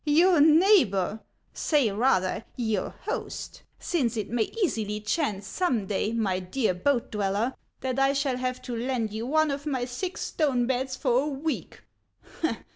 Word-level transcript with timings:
"Your 0.03 0.39
neighbor! 0.41 1.19
say 1.53 1.91
rather 1.91 2.43
your 2.55 2.89
host.' 3.01 3.61
since 3.77 4.17
it 4.17 4.31
may 4.31 4.51
easily 4.63 4.99
chance 4.99 5.45
some 5.45 5.85
day, 5.85 6.11
my 6.11 6.39
dear 6.39 6.73
boat 6.73 7.11
dweller, 7.11 7.53
that 7.81 7.99
I 7.99 8.13
shall 8.13 8.37
have 8.37 8.63
to 8.63 8.75
lend 8.75 9.13
you 9.13 9.27
one 9.27 9.51
of 9.51 9.67
my 9.67 9.85
six 9.85 10.21
stone 10.21 10.65
beds 10.65 10.95
for 10.95 11.21
a 11.21 11.27
week. 11.27 11.81